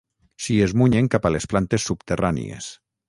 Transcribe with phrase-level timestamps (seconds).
[0.45, 2.73] S'hi esmunyen cap a les plantes subterrànies.